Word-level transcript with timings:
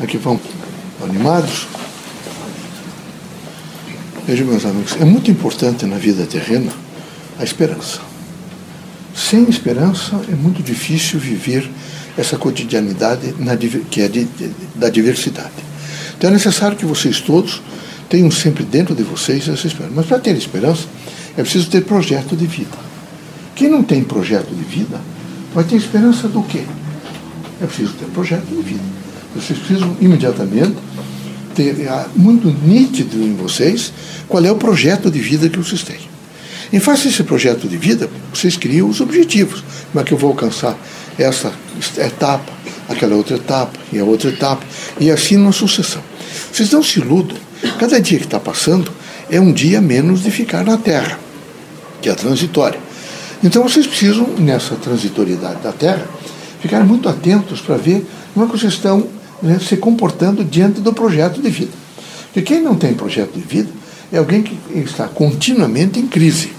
Como 0.00 0.10
é 0.10 0.18
vão? 0.18 0.40
Animados? 1.04 1.66
Vejam, 4.26 4.46
meus 4.46 4.64
amigos, 4.64 4.96
é 4.98 5.04
muito 5.04 5.30
importante 5.30 5.84
na 5.84 5.98
vida 5.98 6.24
terrena 6.24 6.72
a 7.38 7.44
esperança. 7.44 8.00
Sem 9.14 9.48
esperança 9.50 10.18
é 10.32 10.34
muito 10.34 10.62
difícil 10.62 11.20
viver 11.20 11.70
essa 12.16 12.38
cotidianidade 12.38 13.34
na, 13.38 13.54
que 13.56 14.00
é 14.00 14.08
de, 14.08 14.24
de, 14.24 14.50
da 14.74 14.88
diversidade. 14.88 15.50
Então 16.16 16.30
é 16.30 16.32
necessário 16.32 16.78
que 16.78 16.86
vocês 16.86 17.20
todos 17.20 17.60
tenham 18.08 18.30
sempre 18.30 18.64
dentro 18.64 18.94
de 18.94 19.02
vocês 19.02 19.48
essa 19.48 19.66
esperança. 19.66 19.94
Mas 19.94 20.06
para 20.06 20.18
ter 20.18 20.34
esperança, 20.34 20.86
é 21.36 21.42
preciso 21.42 21.68
ter 21.68 21.82
projeto 21.82 22.34
de 22.34 22.46
vida. 22.46 22.78
Quem 23.54 23.68
não 23.68 23.82
tem 23.82 24.02
projeto 24.02 24.48
de 24.48 24.64
vida, 24.64 24.98
vai 25.54 25.64
ter 25.64 25.76
esperança 25.76 26.26
do 26.26 26.42
quê? 26.42 26.64
É 27.60 27.66
preciso 27.66 27.92
ter 27.92 28.06
projeto 28.06 28.46
de 28.46 28.62
vida. 28.62 28.99
Vocês 29.34 29.58
precisam 29.58 29.96
imediatamente 30.00 30.76
ter 31.54 31.80
é, 31.80 32.06
muito 32.16 32.48
nítido 32.48 33.16
em 33.16 33.34
vocês 33.34 33.92
qual 34.28 34.44
é 34.44 34.50
o 34.50 34.56
projeto 34.56 35.10
de 35.10 35.18
vida 35.20 35.48
que 35.48 35.58
vocês 35.58 35.82
têm. 35.82 36.10
Em 36.72 36.78
face 36.78 37.08
desse 37.08 37.24
projeto 37.24 37.68
de 37.68 37.76
vida, 37.76 38.08
vocês 38.32 38.56
criam 38.56 38.88
os 38.88 39.00
objetivos. 39.00 39.62
Como 39.90 40.02
é 40.02 40.04
que 40.04 40.12
eu 40.12 40.18
vou 40.18 40.30
alcançar 40.30 40.78
essa 41.18 41.52
etapa, 41.98 42.52
aquela 42.88 43.16
outra 43.16 43.36
etapa 43.36 43.78
e 43.92 43.98
a 43.98 44.04
outra 44.04 44.30
etapa, 44.30 44.64
e 44.98 45.10
assim 45.10 45.36
na 45.36 45.52
sucessão. 45.52 46.02
Vocês 46.52 46.70
não 46.70 46.82
se 46.82 47.00
iludam. 47.00 47.36
Cada 47.78 48.00
dia 48.00 48.18
que 48.18 48.24
está 48.24 48.38
passando 48.38 48.90
é 49.28 49.40
um 49.40 49.52
dia 49.52 49.80
menos 49.80 50.22
de 50.22 50.30
ficar 50.30 50.64
na 50.64 50.76
Terra, 50.76 51.18
que 52.00 52.08
é 52.08 52.14
transitória. 52.14 52.80
Então 53.42 53.62
vocês 53.62 53.86
precisam, 53.86 54.26
nessa 54.38 54.76
transitoriedade 54.76 55.62
da 55.62 55.72
Terra, 55.72 56.06
ficar 56.60 56.84
muito 56.84 57.08
atentos 57.08 57.60
para 57.60 57.76
ver 57.76 58.06
como 58.32 58.46
é 58.46 58.48
que 58.48 58.58
vocês 58.58 58.74
estão 58.74 59.06
né, 59.42 59.58
se 59.58 59.76
comportando 59.76 60.44
diante 60.44 60.80
do 60.80 60.92
projeto 60.92 61.40
de 61.40 61.50
vida. 61.50 61.72
Porque 62.24 62.42
quem 62.42 62.62
não 62.62 62.76
tem 62.76 62.94
projeto 62.94 63.32
de 63.32 63.40
vida 63.40 63.70
é 64.12 64.18
alguém 64.18 64.42
que 64.42 64.56
está 64.78 65.08
continuamente 65.08 65.98
em 65.98 66.06
crise, 66.06 66.50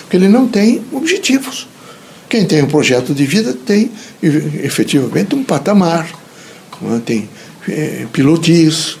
porque 0.00 0.16
ele 0.16 0.28
não 0.28 0.48
tem 0.48 0.82
objetivos. 0.92 1.66
Quem 2.28 2.44
tem 2.44 2.62
um 2.62 2.66
projeto 2.66 3.14
de 3.14 3.24
vida 3.24 3.54
tem 3.54 3.90
efetivamente 4.22 5.34
um 5.34 5.42
patamar, 5.42 6.08
tem 7.04 7.28
é, 7.66 8.06
pilotis, 8.12 8.98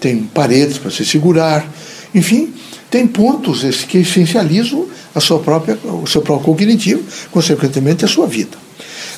tem 0.00 0.22
paredes 0.22 0.78
para 0.78 0.90
se 0.90 1.04
segurar, 1.04 1.70
enfim, 2.14 2.52
tem 2.90 3.06
pontos 3.06 3.62
que 3.84 3.98
essencializam 3.98 4.88
a 5.14 5.20
sua 5.20 5.38
própria, 5.38 5.78
o 5.84 6.06
seu 6.06 6.22
próprio 6.22 6.46
cognitivo, 6.46 7.02
consequentemente 7.30 8.04
a 8.04 8.08
sua 8.08 8.26
vida. 8.26 8.56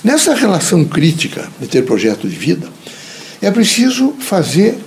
Nessa 0.02 0.34
relação 0.34 0.84
crítica 0.84 1.48
de 1.60 1.66
ter 1.66 1.84
projeto 1.84 2.28
de 2.28 2.36
vida, 2.36 2.68
é 3.40 3.50
preciso 3.50 4.14
fazer, 4.18 4.78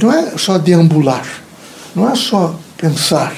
não 0.00 0.12
é 0.12 0.36
só 0.38 0.58
deambular, 0.58 1.26
não 1.94 2.08
é 2.08 2.14
só 2.14 2.58
pensar, 2.76 3.34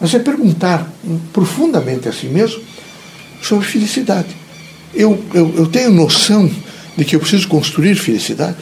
mas 0.00 0.12
é 0.14 0.18
perguntar 0.18 0.90
profundamente 1.32 2.08
a 2.08 2.12
si 2.12 2.26
mesmo 2.26 2.60
sobre 3.42 3.66
felicidade. 3.66 4.28
Eu, 4.94 5.22
eu, 5.34 5.54
eu 5.56 5.66
tenho 5.66 5.90
noção 5.90 6.50
de 6.96 7.04
que 7.04 7.14
eu 7.14 7.20
preciso 7.20 7.48
construir 7.48 7.94
felicidade. 7.96 8.56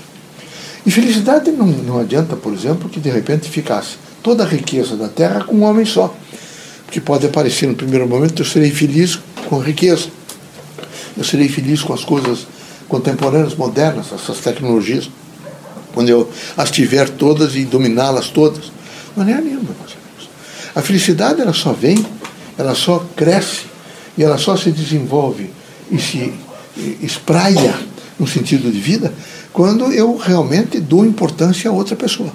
E 0.84 0.90
felicidade 0.90 1.50
não, 1.50 1.66
não 1.66 1.98
adianta, 2.00 2.36
por 2.36 2.52
exemplo, 2.52 2.88
que 2.88 3.00
de 3.00 3.08
repente 3.08 3.48
ficasse 3.48 3.96
toda 4.22 4.42
a 4.42 4.46
riqueza 4.46 4.96
da 4.96 5.08
terra 5.08 5.44
com 5.44 5.56
um 5.56 5.62
homem 5.62 5.84
só. 5.84 6.14
Porque 6.84 7.00
pode 7.00 7.26
aparecer 7.26 7.66
no 7.66 7.74
primeiro 7.74 8.06
momento, 8.06 8.42
eu 8.42 8.46
serei 8.46 8.70
feliz 8.70 9.18
com 9.48 9.60
a 9.60 9.64
riqueza. 9.64 10.08
Eu 11.16 11.24
serei 11.24 11.48
feliz 11.48 11.82
com 11.82 11.94
as 11.94 12.04
coisas 12.04 12.46
contemporâneas, 12.88 13.54
modernas, 13.54 14.12
essas 14.12 14.38
tecnologias, 14.38 15.08
quando 15.92 16.08
eu 16.08 16.30
as 16.56 16.70
tiver 16.70 17.08
todas 17.08 17.54
e 17.54 17.64
dominá-las 17.64 18.28
todas. 18.28 18.72
Não 19.16 19.22
é 19.22 19.40
nenhuma, 19.40 19.74
meus 19.78 19.92
amigos. 19.92 20.28
A 20.74 20.82
felicidade 20.82 21.40
ela 21.40 21.52
só 21.52 21.72
vem, 21.72 22.04
ela 22.58 22.74
só 22.74 23.04
cresce 23.16 23.66
e 24.18 24.22
ela 24.22 24.38
só 24.38 24.56
se 24.56 24.70
desenvolve 24.70 25.50
e 25.90 25.98
se 25.98 26.32
espraia 27.00 27.74
no 28.18 28.26
sentido 28.26 28.70
de 28.70 28.78
vida 28.78 29.12
quando 29.52 29.92
eu 29.92 30.16
realmente 30.16 30.80
dou 30.80 31.06
importância 31.06 31.70
a 31.70 31.72
outra 31.72 31.94
pessoa. 31.94 32.32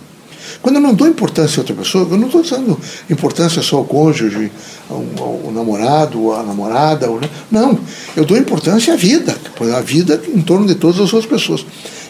Quando 0.62 0.76
eu 0.76 0.82
não 0.82 0.94
dou 0.94 1.08
importância 1.08 1.60
a 1.60 1.62
outra 1.62 1.76
pessoa, 1.76 2.08
eu 2.10 2.18
não 2.18 2.28
estou 2.28 2.44
dando 2.44 2.80
importância 3.10 3.62
só 3.62 3.78
ao 3.78 3.86
cônjuge, 3.86 4.52
ao, 4.90 5.04
ao 5.46 5.52
namorado, 5.52 6.34
à 6.34 6.44
namorada. 6.44 7.08
Não, 7.50 7.80
eu 8.16 8.26
dou 8.26 8.38
importância 8.38 8.94
à 8.94 8.98
vida, 8.98 9.38
a 9.76 9.82
vida 9.82 10.22
em 10.28 10.42
torno 10.42 10.68
de 10.68 10.76
todas 10.76 11.00
as 11.00 11.14
outras 11.14 11.26
pessoas. 11.26 11.66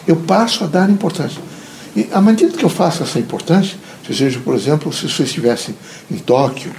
Eu 0.06 0.16
passo 0.16 0.64
a 0.64 0.66
dar 0.66 0.88
importância. 0.90 1.40
E 1.94 2.08
à 2.12 2.20
medida 2.20 2.56
que 2.56 2.64
eu 2.64 2.70
faço 2.70 3.02
essa 3.02 3.18
importância, 3.18 3.76
vejam, 4.08 4.42
por 4.42 4.54
exemplo, 4.54 4.92
se 4.92 5.02
vocês 5.02 5.28
estivessem 5.28 5.74
em 6.10 6.16
Tóquio, 6.16 6.72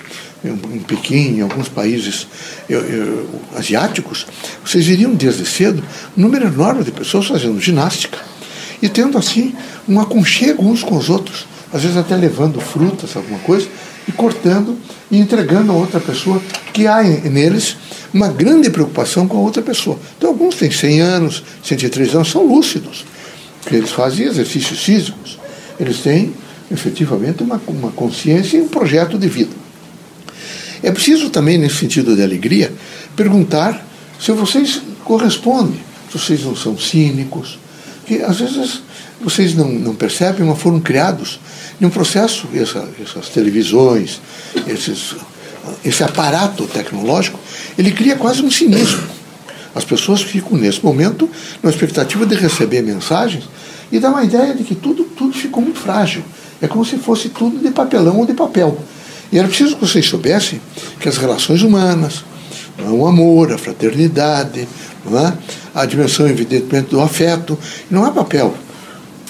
em 0.44 0.80
Pequim, 0.80 1.38
em 1.38 1.42
alguns 1.42 1.70
países 1.70 2.28
eu, 2.68 2.82
eu, 2.82 3.30
asiáticos, 3.56 4.26
vocês 4.66 4.86
viriam 4.86 5.14
desde 5.14 5.46
cedo 5.46 5.84
um 6.18 6.22
número 6.22 6.48
enorme 6.48 6.84
de 6.84 6.92
pessoas 6.92 7.28
fazendo 7.28 7.60
ginástica 7.60 8.18
e 8.82 8.90
tendo 8.90 9.18
assim 9.18 9.54
um 9.88 10.00
aconchego 10.00 10.66
uns 10.66 10.84
com 10.84 10.98
os 10.98 11.10
outros, 11.10 11.46
às 11.74 11.84
vezes 11.84 11.98
até 11.98 12.16
levando 12.16 12.60
frutas, 12.60 13.16
alguma 13.16 13.40
coisa, 13.40 13.68
e 14.08 14.12
cortando 14.12 14.78
e 15.10 15.18
entregando 15.18 15.72
a 15.72 15.76
outra 15.76 16.00
pessoa, 16.00 16.42
que 16.74 16.88
há 16.88 17.02
neles 17.04 17.78
uma 18.14 18.28
grande 18.28 18.70
preocupação 18.70 19.28
com 19.28 19.38
a 19.38 19.42
outra 19.42 19.62
pessoa. 19.62 19.98
Então, 20.18 20.30
alguns 20.30 20.56
têm 20.56 20.72
100 20.72 21.02
anos, 21.02 21.44
103 21.64 22.16
anos, 22.16 22.32
são 22.32 22.46
lúcidos, 22.46 23.06
porque 23.62 23.76
eles 23.76 23.92
fazem 23.92 24.26
exercícios 24.26 24.80
físicos, 24.80 25.40
eles 25.80 26.00
têm 26.00 26.34
efetivamente 26.70 27.44
uma, 27.44 27.62
uma 27.68 27.92
consciência 27.92 28.58
e 28.58 28.62
um 28.62 28.68
projeto 28.68 29.18
de 29.18 29.28
vida. 29.28 29.56
É 30.84 30.92
preciso 30.92 31.30
também, 31.30 31.58
nesse 31.58 31.76
sentido 31.76 32.16
de 32.16 32.24
alegria, 32.24 32.74
perguntar 33.16 33.86
se 34.20 34.32
vocês 34.32 34.82
correspondem, 35.04 35.80
se 36.12 36.18
vocês 36.18 36.44
não 36.44 36.56
são 36.56 36.78
cínicos, 36.78 37.60
que 38.12 38.22
às 38.22 38.42
vezes 38.42 38.82
vocês 39.22 39.56
não, 39.56 39.70
não 39.70 39.96
percebem, 39.96 40.46
mas 40.46 40.60
foram 40.60 40.82
criados 40.82 41.40
em 41.80 41.86
um 41.86 41.90
processo, 41.90 42.46
essa, 42.54 42.86
essas 43.02 43.30
televisões, 43.30 44.20
esses, 44.68 45.16
esse 45.86 46.04
aparato 46.04 46.68
tecnológico, 46.68 47.40
ele 47.78 47.90
cria 47.90 48.18
quase 48.18 48.42
um 48.42 48.52
cinismo. 48.52 49.02
As 49.74 49.86
pessoas 49.86 50.22
ficam, 50.22 50.58
nesse 50.58 50.84
momento, 50.84 51.30
na 51.64 51.70
expectativa 51.70 52.26
de 52.26 52.36
receber 52.36 52.82
mensagens 52.82 53.46
e 53.90 53.98
dá 53.98 54.10
uma 54.10 54.26
ideia 54.26 54.54
de 54.54 54.66
que 54.66 54.76
tudo, 54.76 55.06
tudo 55.06 55.32
ficou 55.32 55.64
muito 55.64 55.80
frágil. 55.80 56.22
É 56.62 56.68
como 56.68 56.84
se 56.84 56.98
fosse 56.98 57.30
tudo 57.30 57.60
de 57.60 57.72
papelão 57.72 58.18
ou 58.18 58.26
de 58.26 58.34
papel. 58.34 58.78
E 59.32 59.40
era 59.40 59.48
preciso 59.48 59.76
que 59.76 59.88
vocês 59.88 60.06
soubessem 60.06 60.60
que 61.00 61.08
as 61.08 61.16
relações 61.16 61.62
humanas, 61.62 62.26
é? 62.86 62.90
o 62.90 63.08
amor, 63.08 63.52
a 63.52 63.58
fraternidade, 63.58 64.62
é? 64.62 65.34
a 65.74 65.86
dimensão, 65.86 66.28
evidentemente, 66.28 66.90
do 66.90 67.02
afeto, 67.02 67.58
não 67.90 68.06
é 68.06 68.12
papel. 68.12 68.54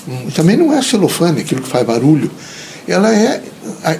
Hum, 0.07 0.29
também 0.34 0.57
não 0.57 0.73
é 0.73 0.81
celofane, 0.81 1.41
aquilo 1.41 1.61
que 1.61 1.69
faz 1.69 1.85
barulho. 1.85 2.29
Ela 2.88 3.13
é, 3.13 3.41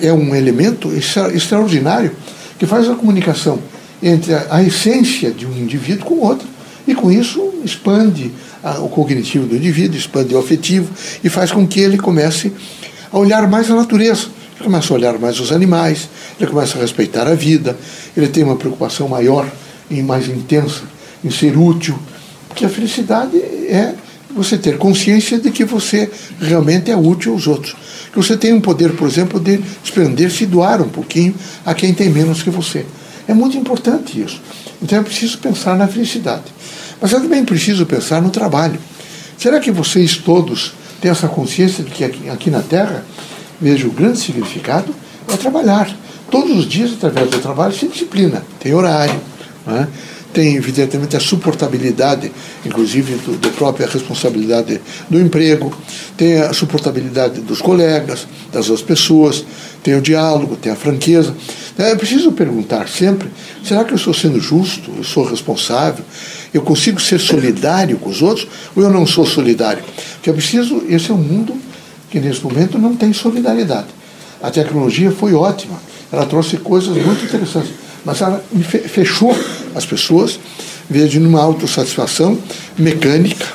é 0.01 0.11
um 0.11 0.35
elemento 0.35 0.91
extra, 0.94 1.34
extraordinário 1.34 2.11
que 2.57 2.66
faz 2.66 2.90
a 2.90 2.95
comunicação 2.95 3.59
entre 4.01 4.34
a, 4.34 4.47
a 4.50 4.63
essência 4.63 5.31
de 5.31 5.45
um 5.45 5.56
indivíduo 5.56 6.06
com 6.06 6.13
o 6.16 6.22
outro. 6.22 6.47
E 6.88 6.95
com 6.95 7.11
isso 7.11 7.53
expande 7.63 8.31
a, 8.63 8.79
o 8.79 8.90
cognitivo 8.90 9.45
do 9.45 9.56
indivíduo, 9.56 9.97
expande 9.97 10.34
o 10.34 10.40
afetivo 10.40 10.90
e 11.23 11.29
faz 11.29 11.51
com 11.51 11.67
que 11.67 11.79
ele 11.79 11.97
comece 11.97 12.51
a 13.11 13.17
olhar 13.17 13.47
mais 13.47 13.69
a 13.69 13.75
natureza 13.75 14.41
ele 14.61 14.66
começa 14.66 14.94
a 14.94 14.95
olhar 14.95 15.17
mais 15.17 15.39
os 15.39 15.51
animais, 15.51 16.07
ele 16.39 16.49
começa 16.49 16.77
a 16.77 16.81
respeitar 16.81 17.27
a 17.27 17.33
vida, 17.33 17.75
ele 18.16 18.27
tem 18.27 18.44
uma 18.44 18.55
preocupação 18.55 19.07
maior 19.07 19.49
e 19.89 20.01
mais 20.01 20.27
intensa 20.27 20.83
em 21.23 21.31
ser 21.31 21.57
útil, 21.57 21.97
porque 22.47 22.63
a 22.63 22.69
felicidade 22.69 23.38
é 23.38 23.95
você 24.33 24.57
ter 24.57 24.77
consciência 24.77 25.39
de 25.39 25.51
que 25.51 25.66
você 25.66 26.09
realmente 26.39 26.89
é 26.89 26.95
útil 26.95 27.34
aos 27.34 27.47
outros. 27.47 27.75
Que 28.11 28.17
você 28.17 28.37
tem 28.37 28.53
um 28.53 28.61
poder, 28.61 28.93
por 28.93 29.08
exemplo, 29.08 29.40
de 29.40 29.58
desprender-se 29.58 30.43
e 30.43 30.47
doar 30.47 30.81
um 30.81 30.87
pouquinho 30.87 31.35
a 31.66 31.73
quem 31.73 31.93
tem 31.93 32.09
menos 32.09 32.41
que 32.41 32.49
você. 32.49 32.85
É 33.28 33.34
muito 33.34 33.58
importante 33.58 34.22
isso. 34.22 34.41
Então 34.81 34.99
é 34.99 35.03
preciso 35.03 35.37
pensar 35.40 35.75
na 35.75 35.87
felicidade. 35.87 36.46
Mas 37.02 37.13
é 37.13 37.19
também 37.19 37.43
preciso 37.43 37.85
pensar 37.85 38.22
no 38.22 38.29
trabalho. 38.29 38.79
Será 39.37 39.59
que 39.59 39.72
vocês 39.72 40.17
todos 40.17 40.73
têm 41.02 41.11
essa 41.11 41.28
consciência 41.28 41.84
de 41.84 41.91
que 41.91 42.03
aqui, 42.03 42.29
aqui 42.29 42.49
na 42.49 42.61
Terra 42.61 43.03
vejo 43.61 43.87
o 43.87 43.91
grande 43.91 44.19
significado 44.19 44.93
é 45.28 45.37
trabalhar. 45.37 45.96
Todos 46.29 46.58
os 46.58 46.66
dias, 46.66 46.93
através 46.93 47.29
do 47.29 47.40
trabalho, 47.40 47.73
se 47.73 47.87
disciplina. 47.87 48.43
Tem 48.59 48.73
horário, 48.73 49.19
né? 49.67 49.87
tem, 50.34 50.55
evidentemente, 50.55 51.16
a 51.16 51.19
suportabilidade, 51.19 52.31
inclusive, 52.66 53.16
da 53.37 53.49
própria 53.49 53.85
responsabilidade 53.85 54.81
do 55.09 55.19
emprego, 55.19 55.75
tem 56.16 56.41
a 56.41 56.53
suportabilidade 56.53 57.41
dos 57.41 57.61
colegas, 57.61 58.28
das 58.52 58.69
outras 58.69 58.87
pessoas, 58.87 59.43
tem 59.84 59.96
o 59.96 60.02
diálogo, 60.02 60.55
tem 60.55 60.72
a 60.72 60.75
franqueza. 60.75 61.35
É 61.78 61.96
preciso 61.96 62.31
perguntar 62.31 62.87
sempre: 62.87 63.29
será 63.63 63.84
que 63.84 63.91
eu 63.91 63.97
estou 63.97 64.13
sendo 64.13 64.40
justo? 64.40 64.91
Eu 64.97 65.03
sou 65.03 65.25
responsável? 65.25 66.03
Eu 66.53 66.61
consigo 66.61 67.02
ser 67.02 67.19
solidário 67.19 67.97
com 67.97 68.09
os 68.09 68.22
outros 68.22 68.47
ou 68.75 68.84
eu 68.84 68.90
não 68.90 69.05
sou 69.05 69.25
solidário? 69.25 69.84
Porque 70.16 70.29
é 70.29 70.34
preciso, 70.34 70.84
esse 70.87 71.11
é 71.11 71.13
um 71.13 71.17
mundo 71.17 71.55
que 72.11 72.19
nesse 72.19 72.43
momento 72.43 72.78
não 72.78 72.96
tem 72.96 73.13
solidariedade. 73.13 73.87
A 74.43 74.52
tecnologia 74.52 75.11
foi 75.11 75.34
ótima, 75.34 75.79
ela 76.11 76.25
trouxe 76.25 76.58
coisas 76.58 76.96
muito 76.97 77.23
interessantes, 77.23 77.72
mas 78.03 78.22
ela 78.22 78.43
fechou 78.90 79.35
as 79.73 79.85
pessoas, 79.85 80.40
vez 80.90 81.09
de 81.09 81.19
numa 81.19 81.41
autossatisfação 81.41 82.37
mecânica, 82.78 83.47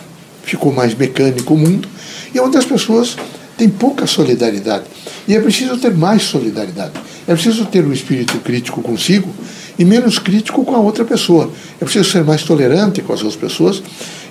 ficou 0.42 0.72
mais 0.72 0.94
mecânico 0.94 1.54
o 1.54 1.58
mundo, 1.58 1.86
e 2.34 2.40
onde 2.40 2.56
as 2.56 2.64
pessoas 2.64 3.16
têm 3.58 3.68
pouca 3.68 4.06
solidariedade. 4.06 4.84
E 5.28 5.34
é 5.34 5.40
preciso 5.40 5.76
ter 5.76 5.92
mais 5.94 6.22
solidariedade. 6.22 6.92
É 7.26 7.34
preciso 7.34 7.66
ter 7.66 7.84
um 7.84 7.92
espírito 7.92 8.38
crítico 8.38 8.80
consigo 8.80 9.28
e 9.78 9.84
menos 9.84 10.18
crítico 10.18 10.64
com 10.64 10.74
a 10.74 10.78
outra 10.78 11.04
pessoa. 11.04 11.50
É 11.80 11.84
preciso 11.84 12.10
ser 12.10 12.24
mais 12.24 12.42
tolerante 12.42 13.02
com 13.02 13.12
as 13.12 13.22
outras 13.22 13.40
pessoas 13.40 13.82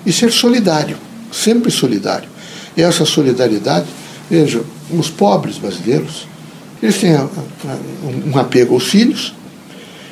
e 0.04 0.12
ser 0.12 0.32
solidário, 0.32 0.96
sempre 1.30 1.70
solidário. 1.70 2.28
E 2.76 2.82
essa 2.82 3.04
solidariedade, 3.04 3.86
veja, 4.30 4.62
os 4.90 5.10
pobres 5.10 5.58
brasileiros, 5.58 6.26
eles 6.82 6.98
têm 6.98 7.12
um 7.14 8.38
apego 8.38 8.74
aos 8.74 8.88
filhos, 8.88 9.34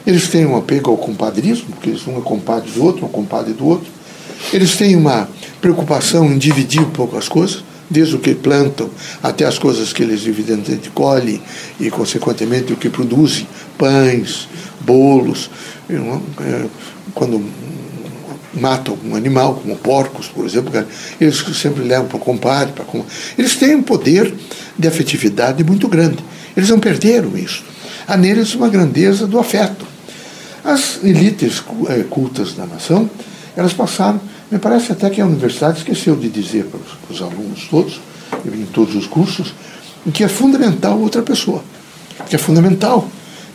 eles 0.07 0.29
têm 0.29 0.47
um 0.47 0.57
apego 0.57 0.91
ao 0.91 0.97
compadrismo, 0.97 1.67
porque 1.71 1.91
um 2.09 2.19
é 2.19 2.21
compadre 2.21 2.71
do 2.71 2.85
outro, 2.85 3.05
um 3.05 3.09
é 3.09 3.13
compadre 3.13 3.53
do 3.53 3.67
outro. 3.67 3.87
Eles 4.53 4.77
têm 4.77 4.97
uma 4.97 5.29
preocupação 5.61 6.27
em 6.31 6.39
dividir 6.39 6.81
um 6.81 6.91
pouco 6.91 7.17
as 7.17 7.29
coisas 7.29 7.65
desde 7.89 8.17
o 8.17 8.19
que 8.19 8.35
plantam 8.35 8.91
até 9.23 9.45
as 9.45 9.59
coisas 9.59 9.93
que 9.93 10.03
eles 10.03 10.27
evidentemente 10.27 10.91
colhem 10.91 11.41
e, 11.79 11.91
consequentemente, 11.91 12.73
o 12.73 12.77
que 12.77 12.89
produzem, 12.89 13.47
pães, 13.79 14.49
bolos. 14.81 15.51
É, 15.89 16.67
quando 17.15 17.45
matam 18.57 18.99
um 19.05 19.15
animal, 19.15 19.55
como 19.55 19.77
porcos, 19.77 20.29
por 20.29 20.45
exemplo, 20.45 20.73
eles 21.21 21.45
sempre 21.55 21.83
levam 21.83 22.07
para 22.07 22.17
o 22.17 22.21
compadre. 22.21 22.73
Para... 22.73 22.85
Eles 23.39 23.57
têm 23.57 23.77
um 23.77 23.83
poder 23.83 24.33
de 24.79 24.89
afetividade 24.89 25.63
muito 25.65 25.89
grande. 25.89 26.19
Eles 26.57 26.69
não 26.69 26.79
perderam 26.79 27.37
isso. 27.37 27.63
Há 28.07 28.17
neles 28.17 28.55
uma 28.55 28.69
grandeza 28.69 29.27
do 29.27 29.39
afeto. 29.39 29.87
As 30.65 31.03
elites 31.03 31.63
é, 31.89 32.05
cultas 32.05 32.55
da 32.55 32.67
nação, 32.67 33.09
elas 33.57 33.73
passaram 33.73 34.21
me 34.51 34.61
parece 34.61 34.93
até 34.93 35.11
que 35.11 35.21
a 35.21 35.27
universidade 35.27 35.79
esqueceu 35.79 36.15
de 36.15 36.29
dizer 36.29 36.67
para 36.67 36.79
os, 36.79 36.93
para 36.93 37.13
os 37.13 37.23
alunos 37.23 37.67
todos, 37.69 38.01
em 38.47 38.67
todos 38.67 38.95
os 38.95 39.07
cursos, 39.07 39.53
que 40.13 40.23
é 40.23 40.29
fundamental 40.29 40.97
outra 41.01 41.23
pessoa. 41.23 41.65
Que 42.29 42.37
é 42.37 42.39
fundamental. 42.39 43.09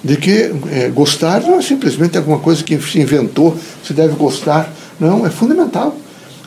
De 0.03 0.17
que 0.17 0.51
é, 0.71 0.89
gostar 0.89 1.41
não 1.41 1.59
é 1.59 1.61
simplesmente 1.61 2.17
alguma 2.17 2.39
coisa 2.39 2.63
que 2.63 2.77
se 2.81 2.99
inventou, 2.99 3.57
se 3.81 3.93
deve 3.93 4.15
gostar. 4.15 4.69
Não, 4.99 5.25
é 5.25 5.29
fundamental. 5.29 5.95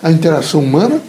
A 0.03 0.11
interação 0.11 0.61
humana, 0.61 1.01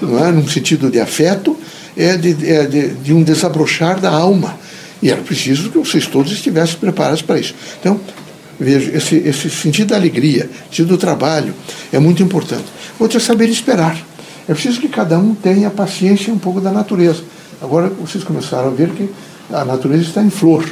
não 0.00 0.24
é, 0.24 0.30
num 0.30 0.46
sentido 0.46 0.90
de 0.90 1.00
afeto, 1.00 1.56
é 1.96 2.16
de, 2.16 2.48
é 2.48 2.66
de, 2.66 2.88
de 2.88 3.12
um 3.12 3.22
desabrochar 3.22 3.98
da 3.98 4.10
alma. 4.10 4.56
E 5.02 5.10
era 5.10 5.20
preciso 5.20 5.70
que 5.70 5.78
vocês 5.78 6.06
todos 6.06 6.32
estivessem 6.32 6.76
preparados 6.78 7.22
para 7.22 7.40
isso. 7.40 7.54
Então, 7.80 8.00
vejo, 8.58 8.90
esse, 8.92 9.16
esse 9.16 9.50
sentido 9.50 9.88
da 9.88 9.96
alegria, 9.96 10.48
sentido 10.66 10.88
do 10.88 10.98
trabalho, 10.98 11.54
é 11.92 11.98
muito 11.98 12.22
importante. 12.22 12.64
Outro 13.00 13.18
é 13.18 13.20
saber 13.20 13.48
esperar. 13.48 13.96
É 14.48 14.52
preciso 14.52 14.80
que 14.80 14.88
cada 14.88 15.18
um 15.18 15.34
tenha 15.34 15.70
paciência 15.70 16.32
um 16.32 16.38
pouco 16.38 16.60
da 16.60 16.70
natureza. 16.70 17.22
Agora 17.60 17.88
vocês 17.88 18.22
começaram 18.22 18.68
a 18.68 18.70
ver 18.70 18.90
que 18.90 19.08
a 19.52 19.64
natureza 19.64 20.02
está 20.02 20.22
em 20.22 20.30
flor, 20.30 20.68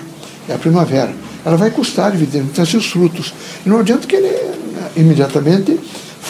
é 0.48 0.54
a 0.54 0.58
primavera. 0.58 1.12
Ela 1.44 1.56
vai 1.56 1.70
custar, 1.70 2.14
evidentemente, 2.14 2.76
os 2.76 2.86
frutos. 2.86 3.32
E 3.64 3.68
não 3.68 3.78
adianta 3.78 4.06
querer 4.06 4.52
imediatamente 4.96 5.78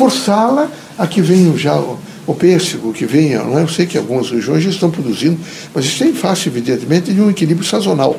forçá-la 0.01 0.71
a 0.97 1.07
que 1.07 1.21
venha 1.21 1.55
já 1.59 1.77
o, 1.77 1.99
o 2.27 2.35
pêssego, 2.35 2.91
que 2.91 3.05
venha. 3.05 3.43
Não 3.43 3.59
é? 3.59 3.63
Eu 3.63 3.69
sei 3.69 3.85
que 3.85 3.99
algumas 3.99 4.31
regiões 4.31 4.65
já 4.65 4.71
estão 4.71 4.91
produzindo, 4.91 5.39
mas 5.75 5.85
isso 5.85 6.03
é 6.03 6.07
em 6.07 6.15
face, 6.15 6.49
evidentemente, 6.49 7.13
de 7.13 7.21
um 7.21 7.29
equilíbrio 7.29 7.69
sazonal. 7.69 8.19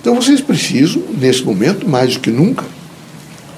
Então 0.00 0.16
vocês 0.16 0.40
precisam, 0.40 1.00
nesse 1.16 1.44
momento, 1.44 1.88
mais 1.88 2.14
do 2.14 2.20
que 2.20 2.30
nunca, 2.30 2.64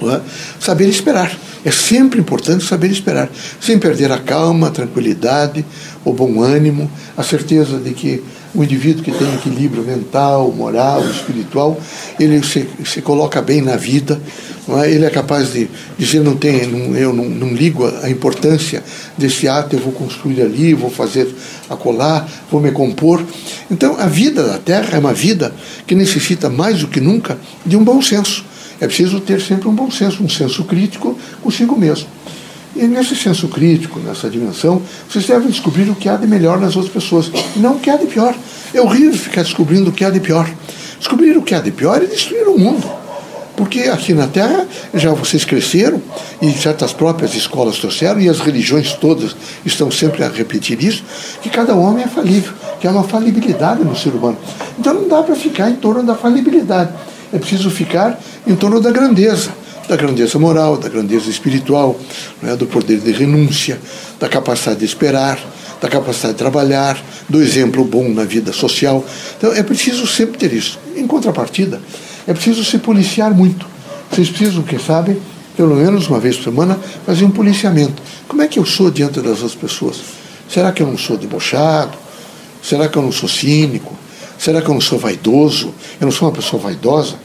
é? 0.03 0.21
saber 0.61 0.91
esperar. 0.91 1.35
É 1.65 1.71
sempre 1.71 2.21
importante 2.21 2.63
saber 2.67 2.91
esperar, 2.91 3.31
sem 3.59 3.79
perder 3.79 4.13
a 4.13 4.19
calma, 4.19 4.69
a 4.69 4.71
tranquilidade, 4.71 5.65
o 6.05 6.13
bom 6.13 6.43
ânimo, 6.43 6.91
a 7.17 7.23
certeza 7.23 7.79
de 7.79 7.95
que 7.95 8.23
o 8.55 8.63
indivíduo 8.63 9.03
que 9.03 9.11
tem 9.11 9.35
equilíbrio 9.35 9.83
mental, 9.83 10.53
moral, 10.53 11.05
espiritual, 11.09 11.79
ele 12.19 12.43
se, 12.45 12.69
se 12.85 13.03
coloca 13.03 13.43
bem 13.43 13.61
na 13.61 13.77
vida, 13.77 14.21
é? 14.83 14.91
ele 14.91 15.05
é 15.05 15.11
capaz 15.11 15.53
de 15.53 15.69
dizer: 15.99 16.21
não 16.21 16.37
tem, 16.37 16.67
não, 16.67 16.97
eu 16.97 17.13
não, 17.13 17.25
não 17.25 17.53
ligo 17.53 17.85
a 18.03 18.09
importância 18.09 18.83
desse 19.19 19.49
ato, 19.49 19.75
eu 19.75 19.81
vou 19.81 19.93
construir 19.93 20.41
ali, 20.43 20.75
vou 20.75 20.91
fazer 20.91 21.29
acolá, 21.69 22.27
vou 22.51 22.61
me 22.61 22.71
compor. 22.71 23.23
Então, 23.71 23.97
a 23.99 24.07
vida 24.07 24.45
da 24.45 24.59
Terra 24.59 24.97
é 24.97 24.99
uma 24.99 25.15
vida 25.15 25.53
que 25.87 25.95
necessita 25.95 26.49
mais 26.49 26.81
do 26.81 26.89
que 26.89 27.01
nunca 27.01 27.39
de 27.67 27.77
um 27.77 27.83
bom 27.83 28.01
senso 28.01 28.45
é 28.81 28.87
preciso 28.87 29.21
ter 29.21 29.41
sempre 29.41 29.69
um 29.69 29.75
bom 29.75 29.91
senso, 29.91 30.23
um 30.23 30.29
senso 30.29 30.65
crítico 30.65 31.19
consigo 31.43 31.77
mesmo. 31.77 32.09
E 32.77 32.87
nesse 32.87 33.15
senso 33.15 33.49
crítico, 33.49 34.01
nessa 34.01 34.29
dimensão, 34.29 34.83
vocês 35.09 35.27
devem 35.27 35.49
descobrir 35.49 35.89
o 35.89 35.95
que 35.95 36.09
há 36.09 36.17
de 36.17 36.27
melhor 36.27 36.59
nas 36.61 36.75
outras 36.77 36.93
pessoas, 36.93 37.31
e 37.55 37.59
não 37.59 37.77
o 37.77 37.79
que 37.79 37.89
há 37.89 37.97
de 37.97 38.07
pior. 38.07 38.35
É 38.73 38.81
horrível 38.81 39.15
ficar 39.15 39.43
descobrindo 39.43 39.91
o 39.91 39.93
que 39.93 40.05
há 40.05 40.11
de 40.11 40.21
pior. 40.21 40.51
Descobrir 40.99 41.37
o 41.37 41.43
que 41.43 41.55
há 41.55 41.61
de 41.61 41.71
pior 41.71 42.03
é 42.03 42.07
destruir 42.07 42.49
o 42.49 42.59
mundo. 42.59 42.91
Porque 43.57 43.83
aqui 43.83 44.13
na 44.13 44.27
Terra 44.27 44.67
já 44.93 45.13
vocês 45.13 45.45
cresceram 45.45 46.03
e 46.43 46.51
certas 46.51 46.93
próprias 46.93 47.35
escolas 47.37 47.79
trouxeram, 47.79 48.21
e 48.21 48.29
as 48.29 48.41
religiões 48.41 48.93
todas 48.95 49.37
estão 49.65 49.91
sempre 49.91 50.25
a 50.25 50.29
repetir 50.29 50.83
isso, 50.83 51.05
que 51.41 51.49
cada 51.49 51.75
homem 51.75 52.05
é 52.05 52.09
falível, 52.09 52.53
que 52.81 52.89
há 52.89 52.91
uma 52.91 53.05
falibilidade 53.05 53.85
no 53.85 53.97
ser 53.97 54.11
humano. 54.11 54.39
Então 54.77 54.95
não 54.95 55.09
dá 55.09 55.23
para 55.23 55.37
ficar 55.37 55.71
em 55.71 55.77
torno 55.77 56.03
da 56.03 56.17
falibilidade 56.17 56.93
é 57.35 57.39
preciso 57.39 57.69
ficar 57.69 58.19
em 58.47 58.55
torno 58.55 58.81
da 58.81 58.93
grandeza, 58.93 59.51
da 59.89 59.97
grandeza 59.97 60.39
moral, 60.39 60.77
da 60.77 60.89
grandeza 60.89 61.29
espiritual, 61.29 61.99
né, 62.43 62.57
do 62.57 62.67
poder 62.67 62.99
de 62.99 63.13
renúncia, 63.13 63.79
da 64.19 64.29
capacidade 64.29 64.81
de 64.81 64.85
esperar, 64.85 65.39
da 65.81 65.89
capacidade 65.89 66.35
de 66.35 66.39
trabalhar, 66.39 67.03
do 67.29 67.43
exemplo 67.43 67.85
bom 67.85 68.09
na 68.09 68.25
vida 68.25 68.53
social. 68.53 69.05
Então 69.37 69.53
é 69.53 69.63
preciso 69.63 70.07
sempre 70.07 70.39
ter 70.39 70.53
isso. 70.53 70.79
Em 70.97 71.07
contrapartida, 71.07 71.81
é 72.27 72.33
preciso 72.33 72.65
se 72.65 72.79
policiar 72.79 73.35
muito. 73.35 73.67
Vocês 74.11 74.31
precisam, 74.31 74.63
quem 74.63 74.79
sabe, 74.79 75.21
pelo 75.57 75.75
menos 75.77 76.09
uma 76.09 76.19
vez 76.19 76.37
por 76.37 76.45
semana, 76.45 76.79
fazer 77.05 77.25
um 77.25 77.31
policiamento. 77.31 78.03
Como 78.27 78.43
é 78.43 78.49
que 78.49 78.59
eu 78.59 78.65
sou 78.65 78.91
diante 78.91 79.21
das 79.21 79.43
outras 79.43 79.55
pessoas? 79.55 80.01
Será 80.49 80.73
que 80.73 80.83
eu 80.83 80.87
não 80.87 80.97
sou 80.97 81.17
debochado? 81.17 81.97
Será 82.63 82.89
que 82.89 82.97
eu 82.97 83.03
não 83.03 83.13
sou 83.13 83.29
cínico? 83.29 83.95
Será 84.39 84.63
que 84.63 84.69
eu 84.69 84.75
não 84.75 84.81
sou 84.81 84.99
vaidoso? 84.99 85.75
Eu 86.01 86.07
não 86.07 86.13
sou 86.13 86.29
uma 86.29 86.35
pessoa 86.35 86.63
vaidosa? 86.63 87.17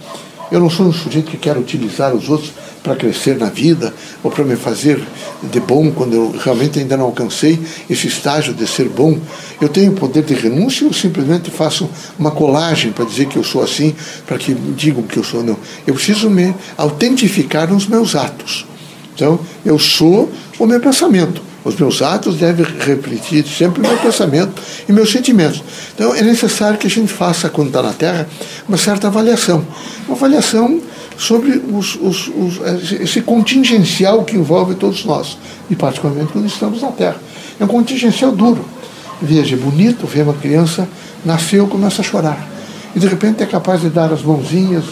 Eu 0.51 0.59
não 0.59 0.69
sou 0.69 0.87
um 0.87 0.93
sujeito 0.93 1.29
que 1.29 1.37
quer 1.37 1.57
utilizar 1.57 2.13
os 2.13 2.29
outros 2.29 2.51
para 2.81 2.95
crescer 2.95 3.37
na 3.37 3.49
vida 3.49 3.93
ou 4.23 4.31
para 4.31 4.43
me 4.43 4.55
fazer 4.55 5.01
de 5.43 5.59
bom 5.59 5.91
quando 5.91 6.13
eu 6.13 6.35
realmente 6.39 6.79
ainda 6.79 6.97
não 6.97 7.05
alcancei 7.05 7.59
esse 7.89 8.07
estágio 8.07 8.53
de 8.53 8.65
ser 8.65 8.89
bom. 8.89 9.19
Eu 9.61 9.69
tenho 9.69 9.91
poder 9.93 10.23
de 10.23 10.33
renúncia 10.33 10.87
ou 10.87 10.93
simplesmente 10.93 11.51
faço 11.51 11.89
uma 12.17 12.31
colagem 12.31 12.91
para 12.91 13.05
dizer 13.05 13.27
que 13.27 13.37
eu 13.37 13.43
sou 13.43 13.61
assim, 13.61 13.95
para 14.25 14.37
que 14.37 14.53
digam 14.53 15.03
que 15.03 15.17
eu 15.17 15.23
sou 15.23 15.43
não. 15.43 15.57
Eu 15.85 15.93
preciso 15.93 16.29
me 16.29 16.55
autentificar 16.77 17.71
nos 17.71 17.85
meus 17.85 18.15
atos. 18.15 18.65
Então, 19.13 19.39
eu 19.65 19.77
sou 19.77 20.31
o 20.57 20.65
meu 20.65 20.79
pensamento. 20.79 21.48
Os 21.63 21.75
meus 21.75 22.01
atos 22.01 22.37
devem 22.37 22.65
refletir 22.65 23.45
sempre 23.45 23.81
o 23.81 23.87
meu 23.87 23.97
pensamento 23.97 24.53
e 24.87 24.93
meus 24.93 25.11
sentimentos. 25.11 25.61
Então 25.93 26.15
é 26.15 26.21
necessário 26.21 26.77
que 26.77 26.87
a 26.87 26.89
gente 26.89 27.11
faça, 27.11 27.49
quando 27.49 27.67
está 27.67 27.81
na 27.81 27.93
Terra, 27.93 28.27
uma 28.67 28.77
certa 28.77 29.07
avaliação. 29.07 29.65
Uma 30.07 30.15
avaliação 30.15 30.81
sobre 31.17 31.61
os, 31.71 31.95
os, 31.95 32.27
os, 32.29 32.91
esse 32.93 33.21
contingencial 33.21 34.23
que 34.23 34.37
envolve 34.37 34.75
todos 34.75 35.03
nós, 35.03 35.37
e 35.69 35.75
particularmente 35.75 36.31
quando 36.31 36.45
estamos 36.45 36.81
na 36.81 36.91
Terra. 36.91 37.17
É 37.59 37.63
um 37.65 37.67
contingencial 37.67 38.31
duro. 38.31 38.63
Veja, 39.21 39.55
é 39.55 39.59
bonito 39.59 40.07
ver 40.07 40.23
uma 40.23 40.33
criança 40.33 40.87
nasceu 41.25 41.67
começa 41.67 42.01
a 42.01 42.03
chorar. 42.03 42.47
E 42.95 42.99
de 42.99 43.07
repente 43.07 43.43
é 43.43 43.45
capaz 43.45 43.81
de 43.81 43.89
dar 43.89 44.11
as 44.11 44.23
mãozinhas, 44.23 44.85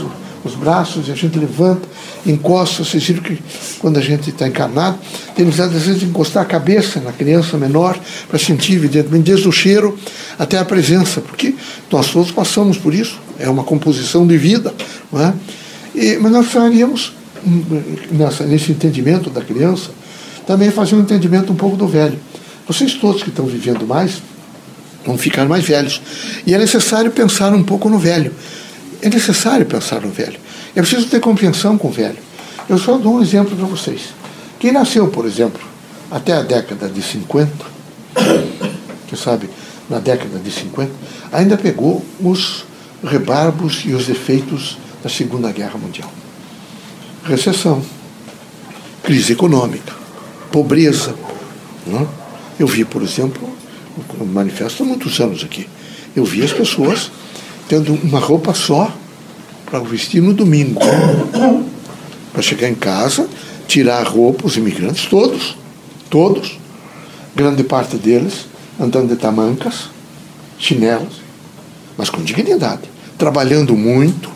os 0.48 0.56
braços, 0.56 1.08
e 1.08 1.12
a 1.12 1.16
gente 1.16 1.38
levanta, 1.38 1.88
encosta. 2.25 2.84
Vocês 2.84 3.04
viram 3.04 3.22
que 3.22 3.39
quando 3.80 3.98
a 3.98 4.01
gente 4.01 4.30
está 4.30 4.48
encarnado, 4.48 4.98
temos 5.36 5.60
às 5.60 5.72
vezes 5.72 6.04
encostar 6.04 6.44
a 6.44 6.46
cabeça 6.46 7.00
na 7.00 7.12
criança 7.12 7.58
menor 7.58 8.00
para 8.27 8.39
sentir, 8.39 8.74
evidentemente, 8.74 9.25
desde 9.25 9.48
o 9.48 9.51
cheiro 9.51 9.98
até 10.39 10.58
a 10.58 10.66
presença, 10.66 11.22
porque 11.22 11.56
nós 11.92 12.12
todos 12.12 12.32
passamos 12.32 12.77
por 12.77 12.94
isso, 12.94 13.20
é 13.38 13.50
uma 13.50 13.63
composição 13.63 14.25
de 14.25 14.38
vida. 14.38 14.74
Não 15.12 15.22
é? 15.22 15.34
E, 15.94 16.18
mas 16.18 16.32
nós 16.32 16.46
precisaríamos, 16.46 17.13
nessa, 18.12 18.46
nesse 18.46 18.72
entendimento 18.72 19.30
da 19.30 19.42
criança, 19.42 19.92
também 20.46 20.72
fazer 20.72 20.96
um 20.96 21.01
entendimento 21.01 21.51
um 21.51 21.56
pouco 21.56 21.75
do 21.75 21.88
velho. 21.88 22.18
Vocês 22.68 22.94
todos 22.96 23.24
que 23.24 23.30
estão 23.30 23.46
vivendo 23.46 23.86
mais, 23.86 24.22
vão 25.06 25.18
ficar 25.18 25.46
mais 25.46 25.63
velhos. 25.63 26.01
E 26.46 26.54
é 26.54 26.58
necessário 26.58 27.10
pensar 27.12 27.54
um 27.54 27.63
pouco 27.63 27.89
no 27.89 27.98
velho. 27.98 28.32
É 29.01 29.10
necessário 29.10 29.66
pensar 29.66 30.01
no 30.01 30.10
velho. 30.10 30.39
É 30.75 30.82
preciso 30.82 31.08
ter 31.08 31.20
compreensão 31.20 31.77
com 31.77 31.88
o 31.88 31.92
velho. 31.92 32.18
Eu 32.70 32.77
só 32.77 32.98
dou 32.98 33.16
um 33.16 33.22
exemplo 33.22 33.56
para 33.56 33.66
vocês. 33.66 34.13
Quem 34.60 34.72
nasceu, 34.72 35.08
por 35.08 35.25
exemplo, 35.25 35.62
até 36.10 36.34
a 36.34 36.42
década 36.42 36.89
de 36.89 37.01
50, 37.01 37.51
que 39.08 39.16
sabe, 39.16 39.50
na 39.89 40.00
década 40.00 40.39
de 40.39 40.51
50, 40.51 40.92
ainda 41.32 41.58
pegou 41.58 42.04
os 42.20 42.66
rebarbos 43.04 43.84
e 43.86 43.94
os 43.94 44.10
efeitos 44.10 44.77
da 45.04 45.10
Segunda 45.10 45.51
Guerra 45.51 45.77
Mundial. 45.77 46.12
Recessão, 47.24 47.84
crise 49.04 49.34
econômica, 49.34 49.94
pobreza. 50.51 51.13
Não? 51.86 52.01
É? 52.01 52.08
Eu 52.60 52.68
vi, 52.68 52.84
por 52.84 53.04
exemplo, 53.04 53.48
um 54.20 54.25
manifesto 54.25 54.84
há 54.84 54.86
muitos 54.86 55.20
anos 55.20 55.44
aqui, 55.44 55.70
eu 56.16 56.25
vi 56.25 56.44
as 56.44 56.51
pessoas 56.51 57.12
tendo 57.68 57.94
uma 57.94 58.20
roupa 58.20 58.54
só 58.54 58.92
para 59.66 59.80
vestir 59.80 60.22
no 60.22 60.34
domingo. 60.34 60.80
Para 62.32 62.42
chegar 62.42 62.70
em 62.70 62.76
casa, 62.76 63.28
tirar 63.68 64.00
a 64.00 64.04
roupa, 64.04 64.46
os 64.46 64.56
imigrantes, 64.56 65.06
todos, 65.06 65.58
todos, 66.10 66.58
grande 67.36 67.64
parte 67.64 67.98
deles 67.98 68.46
andando 68.80 69.10
de 69.10 69.16
tamancas, 69.16 69.90
chinelos, 70.58 71.22
mas 71.98 72.10
com 72.10 72.22
dignidade, 72.22 72.84
trabalhando 73.18 73.76
muito, 73.76 74.30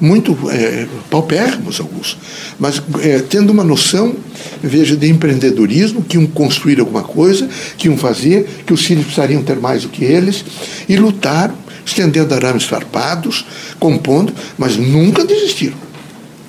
muito 0.00 0.36
é, 0.50 0.86
paupérrimos 1.08 1.78
alguns, 1.80 2.18
mas 2.58 2.82
é, 3.00 3.20
tendo 3.20 3.50
uma 3.50 3.62
noção, 3.62 4.14
veja, 4.62 4.96
de 4.96 5.08
empreendedorismo, 5.08 6.02
que 6.02 6.16
iam 6.16 6.26
construir 6.26 6.80
alguma 6.80 7.02
coisa, 7.02 7.48
que 7.78 7.86
iam 7.86 7.96
fazer, 7.96 8.64
que 8.66 8.72
os 8.72 8.84
filhos 8.84 9.04
precisariam 9.04 9.42
ter 9.42 9.56
mais 9.56 9.82
do 9.82 9.88
que 9.88 10.04
eles, 10.04 10.44
e 10.88 10.96
lutaram, 10.96 11.54
estendendo 11.84 12.34
arames 12.34 12.64
farpados, 12.64 13.44
compondo, 13.78 14.32
mas 14.56 14.76
nunca 14.76 15.24
desistiram. 15.24 15.76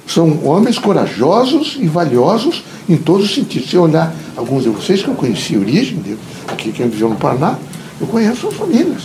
São 0.07 0.45
homens 0.45 0.77
corajosos 0.77 1.77
e 1.79 1.87
valiosos 1.87 2.63
em 2.87 2.95
todos 2.95 3.25
os 3.25 3.35
sentidos. 3.35 3.69
Se 3.69 3.75
eu 3.75 3.83
olhar 3.83 4.13
alguns 4.35 4.63
de 4.63 4.69
vocês 4.69 5.01
que 5.01 5.07
eu 5.07 5.15
conheci 5.15 5.55
a 5.55 5.59
origem, 5.59 5.97
de, 5.97 6.15
aqui 6.47 6.71
quem 6.71 6.87
viveu 6.87 7.09
no 7.09 7.15
Paraná, 7.15 7.57
eu 7.99 8.07
conheço 8.07 8.47
as 8.47 8.53
famílias, 8.53 9.03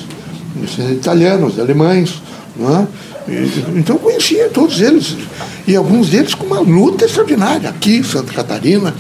italianos, 0.93 1.59
alemães, 1.59 2.21
é? 2.59 2.87
Então 3.77 3.97
eu 3.97 4.01
conhecia 4.01 4.49
todos 4.49 4.81
eles. 4.81 5.17
E 5.67 5.77
alguns 5.77 6.09
deles 6.09 6.35
com 6.35 6.47
uma 6.47 6.61
luta 6.61 7.05
extraordinária, 7.05 7.71
aqui 7.71 7.97
em 7.97 8.03
Santa 8.03 8.33
Catarina, 8.33 8.95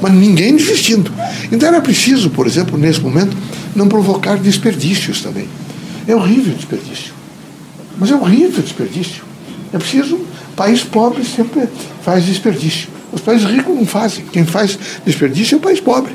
mas 0.00 0.12
ninguém 0.12 0.56
desistindo. 0.56 1.12
Então 1.52 1.68
era 1.68 1.80
preciso, 1.80 2.30
por 2.30 2.46
exemplo, 2.46 2.78
nesse 2.78 3.00
momento, 3.00 3.36
não 3.74 3.88
provocar 3.88 4.38
desperdícios 4.38 5.20
também. 5.20 5.48
É 6.06 6.14
horrível 6.14 6.52
o 6.52 6.56
desperdício. 6.56 7.12
Mas 7.98 8.10
é 8.10 8.14
horrível 8.14 8.60
o 8.60 8.62
desperdício. 8.62 9.24
É 9.72 9.78
preciso. 9.78 10.20
País 10.54 10.82
pobre 10.82 11.24
sempre 11.24 11.68
faz 12.02 12.24
desperdício. 12.24 12.88
Os 13.12 13.20
países 13.20 13.46
ricos 13.46 13.74
não 13.74 13.86
fazem. 13.86 14.24
Quem 14.26 14.44
faz 14.44 14.78
desperdício 15.04 15.56
é 15.56 15.58
o 15.58 15.60
país 15.60 15.80
pobre. 15.80 16.14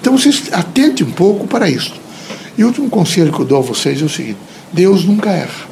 Então 0.00 0.16
vocês 0.16 0.44
atentem 0.52 1.06
um 1.06 1.10
pouco 1.10 1.46
para 1.46 1.68
isso. 1.68 1.94
E 2.56 2.64
o 2.64 2.68
último 2.68 2.88
conselho 2.88 3.32
que 3.32 3.40
eu 3.40 3.44
dou 3.44 3.58
a 3.58 3.62
vocês 3.62 4.00
é 4.00 4.04
o 4.04 4.08
seguinte: 4.08 4.38
Deus 4.72 5.04
nunca 5.04 5.30
erra. 5.30 5.70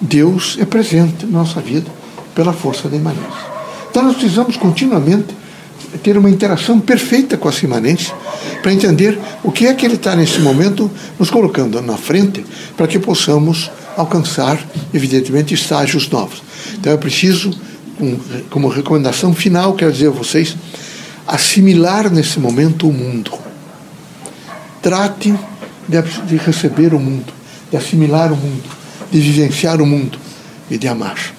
Deus 0.00 0.56
é 0.60 0.64
presente 0.64 1.26
na 1.26 1.40
nossa 1.40 1.60
vida 1.60 1.90
pela 2.34 2.52
força 2.52 2.88
da 2.88 2.96
imanência. 2.96 3.48
Então 3.90 4.02
nós 4.02 4.16
precisamos 4.16 4.56
continuamente 4.56 5.34
ter 6.02 6.16
uma 6.16 6.30
interação 6.30 6.78
perfeita 6.78 7.36
com 7.36 7.48
essa 7.48 7.64
imanência 7.64 8.14
para 8.62 8.72
entender 8.72 9.18
o 9.42 9.52
que 9.52 9.66
é 9.66 9.74
que 9.74 9.86
ele 9.86 9.94
está 9.94 10.14
nesse 10.16 10.40
momento 10.40 10.90
nos 11.18 11.30
colocando 11.30 11.80
na 11.80 11.96
frente 11.96 12.44
para 12.76 12.86
que 12.86 12.98
possamos 12.98 13.70
alcançar, 13.96 14.58
evidentemente, 14.92 15.54
estágios 15.54 16.08
novos. 16.08 16.42
Então 16.74 16.92
é 16.92 16.96
preciso, 16.96 17.50
como 18.50 18.68
recomendação 18.68 19.34
final, 19.34 19.74
quero 19.74 19.92
dizer 19.92 20.08
a 20.08 20.10
vocês, 20.10 20.56
assimilar 21.26 22.10
nesse 22.10 22.38
momento 22.38 22.88
o 22.88 22.92
mundo. 22.92 23.32
Trate 24.82 25.34
de 26.26 26.36
receber 26.36 26.94
o 26.94 26.98
mundo, 26.98 27.32
de 27.70 27.76
assimilar 27.76 28.32
o 28.32 28.36
mundo 28.36 28.78
de 29.10 29.20
vivenciar 29.20 29.80
o 29.80 29.86
mundo 29.86 30.18
e 30.70 30.76
de 30.76 30.88
amar. 30.88 31.34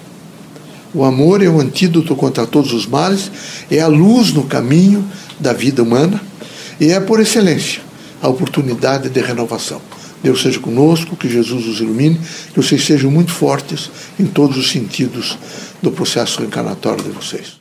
O 0.94 1.04
amor 1.04 1.44
é 1.44 1.48
o 1.48 1.60
antídoto 1.60 2.16
contra 2.16 2.48
todos 2.48 2.74
os 2.74 2.88
males, 2.88 3.32
é 3.70 3.80
a 3.80 3.88
luz 3.88 4.34
no 4.34 4.44
caminho 4.44 5.06
da 5.40 5.54
vida 5.54 5.84
humana 5.84 6.20
e 6.79 6.91
é, 6.91 7.00
por 7.00 7.19
excelência, 7.19 7.81
a 8.21 8.27
oportunidade 8.27 9.09
de 9.09 9.21
renovação. 9.21 9.81
Deus 10.21 10.41
seja 10.41 10.59
conosco, 10.59 11.15
que 11.15 11.29
Jesus 11.29 11.65
os 11.65 11.79
ilumine, 11.79 12.19
que 12.53 12.62
vocês 12.62 12.83
sejam 12.83 13.09
muito 13.09 13.31
fortes 13.31 13.89
em 14.19 14.25
todos 14.25 14.57
os 14.57 14.69
sentidos 14.69 15.38
do 15.81 15.91
processo 15.91 16.39
reencarnatório 16.39 17.03
de 17.03 17.09
vocês. 17.09 17.59